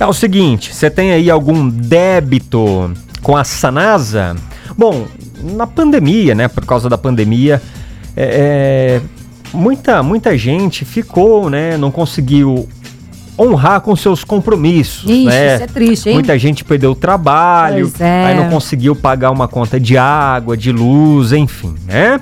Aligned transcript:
É 0.00 0.06
o 0.06 0.12
seguinte, 0.12 0.74
você 0.74 0.90
tem 0.90 1.12
aí 1.12 1.30
algum 1.30 1.68
débito 1.68 2.92
com 3.22 3.36
a 3.36 3.44
Sanasa? 3.44 4.34
Bom, 4.76 5.06
na 5.40 5.68
pandemia, 5.68 6.34
né? 6.34 6.48
Por 6.48 6.66
causa 6.66 6.88
da 6.88 6.98
pandemia, 6.98 7.62
é, 8.16 9.00
é, 9.00 9.00
muita, 9.56 10.02
muita 10.02 10.36
gente 10.36 10.84
ficou, 10.84 11.48
né? 11.48 11.76
Não 11.76 11.92
conseguiu 11.92 12.68
honrar 13.38 13.82
com 13.82 13.94
seus 13.94 14.24
compromissos, 14.24 15.08
Ixi, 15.08 15.26
né? 15.26 15.54
isso 15.54 15.62
é 15.62 15.66
triste, 15.68 16.08
hein? 16.08 16.14
Muita 16.16 16.36
gente 16.40 16.64
perdeu 16.64 16.90
o 16.90 16.96
trabalho, 16.96 17.92
é. 18.00 18.24
aí 18.26 18.36
não 18.36 18.50
conseguiu 18.50 18.96
pagar 18.96 19.30
uma 19.30 19.46
conta 19.46 19.78
de 19.78 19.96
água, 19.96 20.56
de 20.56 20.72
luz, 20.72 21.32
enfim, 21.32 21.76
né? 21.86 22.20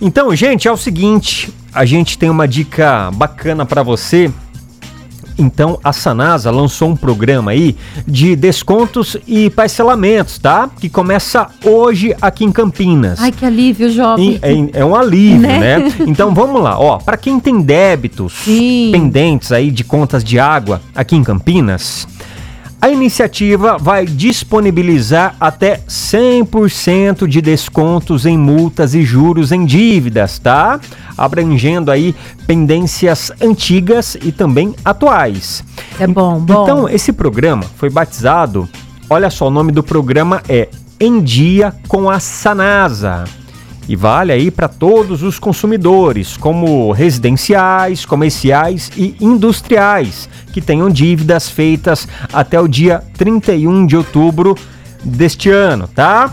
Então, 0.00 0.34
gente, 0.34 0.66
é 0.66 0.72
o 0.72 0.76
seguinte, 0.78 1.52
a 1.70 1.84
gente 1.84 2.16
tem 2.16 2.30
uma 2.30 2.48
dica 2.48 3.10
bacana 3.10 3.66
para 3.66 3.82
você. 3.82 4.30
Então, 5.40 5.78
a 5.82 5.92
Sanasa 5.92 6.50
lançou 6.50 6.90
um 6.90 6.96
programa 6.96 7.52
aí 7.52 7.74
de 8.06 8.36
descontos 8.36 9.16
e 9.26 9.48
parcelamentos, 9.50 10.38
tá? 10.38 10.68
Que 10.78 10.88
começa 10.88 11.46
hoje 11.64 12.14
aqui 12.20 12.44
em 12.44 12.52
Campinas. 12.52 13.18
Ai, 13.20 13.32
que 13.32 13.44
alívio, 13.44 13.90
jovem. 13.90 14.38
E 14.42 14.70
É, 14.74 14.80
é 14.80 14.84
um 14.84 14.94
alívio, 14.94 15.40
Né? 15.48 15.78
né? 15.78 15.92
Então 16.06 16.34
vamos 16.34 16.62
lá, 16.62 16.78
ó. 16.78 16.98
Para 16.98 17.16
quem 17.16 17.40
tem 17.40 17.60
débitos 17.62 18.32
Sim. 18.44 18.90
pendentes 18.92 19.50
aí 19.52 19.70
de 19.70 19.82
contas 19.84 20.22
de 20.22 20.38
água 20.38 20.80
aqui 20.94 21.16
em 21.16 21.24
Campinas, 21.24 22.06
a 22.80 22.88
iniciativa 22.88 23.76
vai 23.76 24.06
disponibilizar 24.06 25.36
até 25.38 25.80
100% 25.86 27.26
de 27.26 27.42
descontos 27.42 28.24
em 28.24 28.38
multas 28.38 28.94
e 28.94 29.02
juros 29.02 29.52
em 29.52 29.66
dívidas, 29.66 30.38
tá? 30.38 30.80
Abrangendo 31.16 31.90
aí 31.90 32.14
pendências 32.46 33.30
antigas 33.40 34.16
e 34.22 34.32
também 34.32 34.74
atuais. 34.82 35.62
É 35.98 36.06
bom, 36.06 36.40
bom. 36.40 36.62
Então, 36.62 36.88
esse 36.88 37.12
programa 37.12 37.64
foi 37.76 37.90
batizado, 37.90 38.66
olha 39.10 39.28
só, 39.28 39.48
o 39.48 39.50
nome 39.50 39.72
do 39.72 39.82
programa 39.82 40.42
é 40.48 40.68
Em 40.98 41.22
Dia 41.22 41.74
com 41.86 42.08
a 42.08 42.18
Sanasa. 42.18 43.24
E 43.90 43.96
vale 43.96 44.30
aí 44.30 44.52
para 44.52 44.68
todos 44.68 45.24
os 45.24 45.36
consumidores, 45.36 46.36
como 46.36 46.92
residenciais, 46.92 48.04
comerciais 48.04 48.88
e 48.96 49.16
industriais, 49.20 50.28
que 50.52 50.60
tenham 50.60 50.88
dívidas 50.88 51.48
feitas 51.48 52.06
até 52.32 52.60
o 52.60 52.68
dia 52.68 53.02
31 53.14 53.84
de 53.84 53.96
outubro 53.96 54.56
deste 55.02 55.50
ano, 55.50 55.88
tá? 55.88 56.32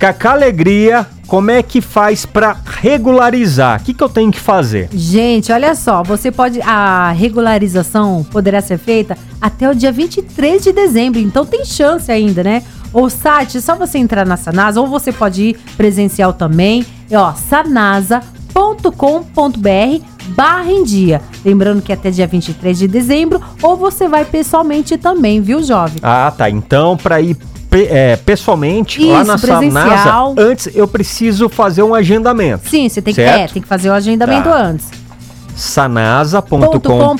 Cacá 0.00 0.32
Alegria, 0.32 1.06
como 1.28 1.52
é 1.52 1.62
que 1.62 1.80
faz 1.80 2.26
para 2.26 2.56
regularizar? 2.80 3.80
O 3.80 3.84
que, 3.84 3.94
que 3.94 4.02
eu 4.02 4.08
tenho 4.08 4.32
que 4.32 4.40
fazer? 4.40 4.88
Gente, 4.92 5.52
olha 5.52 5.76
só, 5.76 6.02
você 6.02 6.32
pode. 6.32 6.60
A 6.62 7.12
regularização 7.12 8.26
poderá 8.32 8.60
ser 8.60 8.78
feita 8.78 9.16
até 9.40 9.70
o 9.70 9.74
dia 9.76 9.92
23 9.92 10.60
de 10.60 10.72
dezembro, 10.72 11.20
então 11.20 11.46
tem 11.46 11.64
chance 11.64 12.10
ainda, 12.10 12.42
né? 12.42 12.64
O 12.92 13.08
site, 13.08 13.58
é 13.58 13.60
só 13.60 13.76
você 13.76 13.98
entrar 13.98 14.26
na 14.26 14.36
Sanasa, 14.36 14.80
ou 14.80 14.86
você 14.86 15.12
pode 15.12 15.42
ir 15.42 15.58
presencial 15.76 16.32
também. 16.32 16.84
É, 17.10 17.18
ó, 17.18 17.32
sanasa.com.br 17.34 18.20
barra 20.28 20.70
em 20.70 20.84
dia. 20.84 21.20
Lembrando 21.44 21.82
que 21.82 21.92
até 21.92 22.10
dia 22.10 22.26
23 22.26 22.78
de 22.78 22.88
dezembro, 22.88 23.40
ou 23.62 23.76
você 23.76 24.08
vai 24.08 24.24
pessoalmente 24.24 24.96
também, 24.96 25.40
viu, 25.40 25.62
jovem? 25.62 25.98
Ah, 26.02 26.32
tá. 26.36 26.50
Então, 26.50 26.96
para 26.96 27.20
ir 27.20 27.36
é, 27.72 28.16
pessoalmente 28.16 29.04
lá 29.04 29.22
Isso, 29.22 29.26
na 29.26 29.38
presencial. 29.38 30.34
Sanasa, 30.34 30.36
antes 30.36 30.68
eu 30.74 30.88
preciso 30.88 31.48
fazer 31.48 31.82
um 31.82 31.94
agendamento. 31.94 32.68
Sim, 32.68 32.88
você 32.88 33.00
tem 33.00 33.14
que, 33.14 33.20
é, 33.20 33.46
tem 33.46 33.62
que 33.62 33.68
fazer 33.68 33.90
o 33.90 33.92
agendamento 33.92 34.48
Tá. 34.48 34.56
antes. 34.56 34.88
sanasa.com.br 35.54 36.58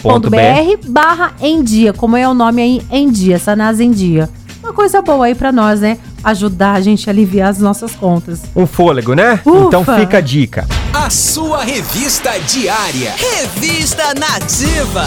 .com.br 0.03 0.89
barra 0.89 1.33
em 1.41 1.63
dia, 1.63 1.93
como 1.93 2.17
é 2.17 2.29
o 2.29 2.35
nome 2.35 2.63
aí, 2.63 2.83
em 2.91 3.11
dia, 3.11 3.39
Sanasa 3.39 3.85
em 3.85 3.91
dia. 3.91 4.29
Uma 4.71 4.77
coisa 4.77 5.03
boa 5.03 5.27
aí 5.27 5.35
pra 5.35 5.51
nós, 5.51 5.81
né? 5.81 5.99
Ajudar 6.23 6.75
a 6.75 6.81
gente 6.81 7.11
a 7.11 7.13
aliviar 7.13 7.49
as 7.49 7.59
nossas 7.59 7.97
contas. 7.97 8.43
Um 8.55 8.69
fôlego, 8.69 9.15
né? 9.15 9.41
Ufa. 9.45 9.67
Então 9.67 9.85
fica 9.85 10.19
a 10.19 10.21
dica. 10.21 10.65
A 10.95 11.11
sua 11.11 11.65
revista 11.65 12.39
diária. 12.47 13.13
Revista 13.17 14.15
Nativa. 14.15 15.07